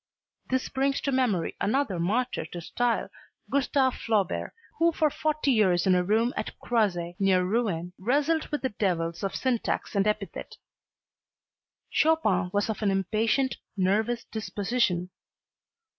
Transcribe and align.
This 0.49 0.67
brings 0.67 0.99
to 1.01 1.11
memory 1.11 1.55
another 1.61 1.99
martyr 1.99 2.43
to 2.45 2.59
style, 2.59 3.09
Gustave 3.51 3.93
Flaubert, 3.95 4.51
who 4.79 4.91
for 4.91 5.11
forty 5.11 5.51
years 5.51 5.85
in 5.85 5.93
a 5.93 6.03
room 6.03 6.33
at 6.35 6.57
Croisset, 6.57 7.13
near 7.19 7.43
Rouen, 7.43 7.93
wrestled 7.99 8.47
with 8.47 8.63
the 8.63 8.69
devils 8.69 9.21
of 9.23 9.35
syntax 9.35 9.95
and 9.95 10.07
epithet. 10.07 10.57
Chopin 11.91 12.49
was 12.51 12.67
of 12.67 12.81
an 12.81 12.89
impatient, 12.89 13.57
nervous 13.77 14.23
disposition. 14.23 15.11